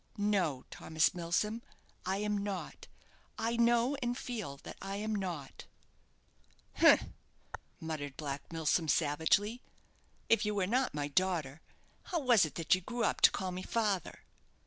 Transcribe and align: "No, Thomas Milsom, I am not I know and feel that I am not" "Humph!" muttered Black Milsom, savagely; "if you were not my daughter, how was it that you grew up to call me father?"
"No, 0.17 0.65
Thomas 0.71 1.13
Milsom, 1.13 1.61
I 2.07 2.17
am 2.17 2.35
not 2.39 2.87
I 3.37 3.55
know 3.55 3.95
and 4.01 4.17
feel 4.17 4.57
that 4.63 4.77
I 4.81 4.95
am 4.95 5.13
not" 5.13 5.65
"Humph!" 6.77 7.03
muttered 7.79 8.17
Black 8.17 8.51
Milsom, 8.51 8.87
savagely; 8.87 9.61
"if 10.27 10.43
you 10.43 10.55
were 10.55 10.65
not 10.65 10.95
my 10.95 11.07
daughter, 11.07 11.61
how 12.05 12.17
was 12.19 12.45
it 12.45 12.55
that 12.55 12.73
you 12.73 12.81
grew 12.81 13.03
up 13.03 13.21
to 13.21 13.29
call 13.29 13.51
me 13.51 13.61
father?" 13.61 14.23